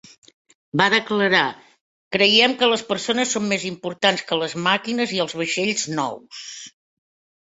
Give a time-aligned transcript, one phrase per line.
[0.79, 1.41] Va declarar:
[2.15, 6.45] "Creiem que les persones són més importants que les màquines i els vaixells nous".